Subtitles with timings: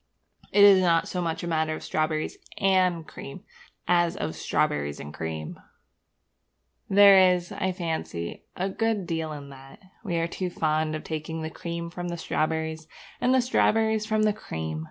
[0.51, 3.43] It is not so much a matter of strawberries and cream
[3.87, 5.57] as of strawberriesandcream.
[6.89, 9.77] There is, I fancy, a good deal in that.
[10.03, 12.87] We are too fond of taking the cream from the strawberries,
[13.21, 14.79] and the strawberries from the cream.